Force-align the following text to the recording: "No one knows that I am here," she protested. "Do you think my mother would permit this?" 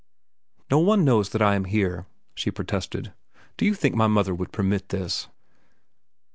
"No 0.71 0.79
one 0.79 1.05
knows 1.05 1.29
that 1.29 1.43
I 1.43 1.53
am 1.53 1.65
here," 1.65 2.07
she 2.33 2.49
protested. 2.49 3.13
"Do 3.55 3.65
you 3.65 3.75
think 3.75 3.93
my 3.93 4.07
mother 4.07 4.33
would 4.33 4.51
permit 4.51 4.89
this?" 4.89 5.27